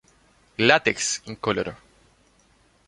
Látex 0.57 1.21
incoloro. 1.27 1.77